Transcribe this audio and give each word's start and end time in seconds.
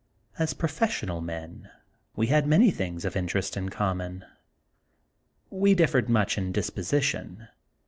As 0.39 0.55
professional 0.55 1.21
men 1.21 1.69
we 2.15 2.25
had 2.25 2.47
many 2.47 2.71
things 2.71 3.05
of 3.05 3.15
interest 3.15 3.55
in 3.55 3.69
common. 3.69 4.25
We 5.51 5.75
differed 5.75 6.09
much 6.09 6.39
in 6.39 6.51
disposition. 6.51 7.49